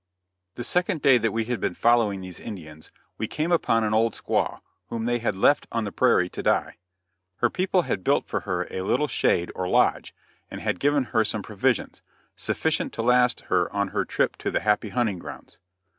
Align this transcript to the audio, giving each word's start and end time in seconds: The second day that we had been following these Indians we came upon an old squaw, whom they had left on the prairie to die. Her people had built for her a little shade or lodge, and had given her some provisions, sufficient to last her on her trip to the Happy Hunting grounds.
The 0.55 0.63
second 0.63 1.03
day 1.03 1.19
that 1.19 1.31
we 1.31 1.45
had 1.45 1.59
been 1.59 1.75
following 1.75 2.21
these 2.21 2.39
Indians 2.39 2.89
we 3.19 3.27
came 3.27 3.51
upon 3.51 3.83
an 3.83 3.93
old 3.93 4.15
squaw, 4.15 4.61
whom 4.87 5.05
they 5.05 5.19
had 5.19 5.35
left 5.35 5.67
on 5.71 5.83
the 5.83 5.91
prairie 5.91 6.27
to 6.29 6.41
die. 6.41 6.77
Her 7.35 7.51
people 7.51 7.83
had 7.83 8.03
built 8.03 8.25
for 8.25 8.39
her 8.39 8.65
a 8.71 8.81
little 8.81 9.07
shade 9.07 9.51
or 9.53 9.67
lodge, 9.67 10.15
and 10.49 10.59
had 10.59 10.79
given 10.79 11.03
her 11.03 11.23
some 11.23 11.43
provisions, 11.43 12.01
sufficient 12.35 12.93
to 12.93 13.03
last 13.03 13.41
her 13.41 13.71
on 13.71 13.89
her 13.89 14.03
trip 14.03 14.37
to 14.37 14.49
the 14.49 14.61
Happy 14.61 14.89
Hunting 14.89 15.19
grounds. 15.19 15.59